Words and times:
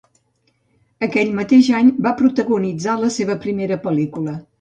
Aquell 1.07 1.35
mateix 1.39 1.69
any 1.79 1.91
va 2.07 2.13
protagonitzar 2.21 2.97
la 3.03 3.11
seva 3.19 3.37
primera 3.45 3.79
pel·lícula. 3.85 4.35